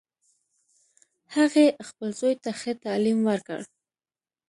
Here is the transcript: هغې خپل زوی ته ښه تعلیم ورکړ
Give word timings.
هغې 1.35 1.65
خپل 1.87 2.09
زوی 2.19 2.33
ته 2.43 2.51
ښه 2.59 2.71
تعلیم 2.85 3.19
ورکړ 3.29 3.59